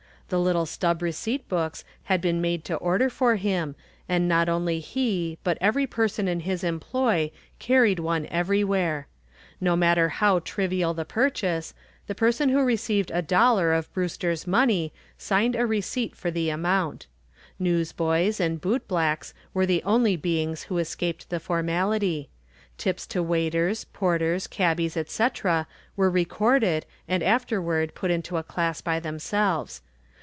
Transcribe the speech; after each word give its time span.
The 0.31 0.39
little 0.39 0.65
stub 0.65 1.01
receipt 1.01 1.49
books 1.49 1.83
had 2.03 2.21
been 2.21 2.39
made 2.39 2.63
to 2.63 2.77
order 2.77 3.09
for 3.09 3.35
him 3.35 3.75
and 4.07 4.29
not 4.29 4.47
only 4.47 4.79
he 4.79 5.37
but 5.43 5.57
every 5.59 5.85
person 5.85 6.25
in 6.29 6.39
his 6.39 6.63
employ 6.63 7.31
carried 7.59 7.99
one 7.99 8.25
everywhere. 8.27 9.07
No 9.59 9.75
matter 9.75 10.07
how 10.07 10.39
trivial 10.39 10.93
the 10.93 11.03
purchase, 11.03 11.73
the 12.07 12.15
person 12.15 12.47
who 12.47 12.63
received 12.63 13.11
a 13.13 13.21
dollar 13.21 13.73
of 13.73 13.93
Brewster's 13.93 14.47
money 14.47 14.93
signed 15.17 15.57
a 15.57 15.65
receipt 15.65 16.15
for 16.15 16.31
the 16.31 16.49
amount. 16.49 17.07
Newsboys 17.59 18.39
and 18.39 18.61
bootblacks 18.61 19.33
were 19.53 19.65
the 19.65 19.83
only 19.83 20.15
beings 20.15 20.63
who 20.63 20.77
escaped 20.77 21.29
the 21.29 21.41
formality; 21.41 22.29
tips 22.77 23.05
to 23.07 23.21
waiters, 23.21 23.83
porters, 23.83 24.47
cabbies, 24.47 24.95
etc., 24.95 25.67
were 25.97 26.09
recorded 26.09 26.85
and 27.05 27.21
afterward 27.21 27.93
put 27.93 28.09
into 28.09 28.37
a 28.37 28.43
class 28.43 28.79
by 28.79 28.97
themselves. 28.97 29.81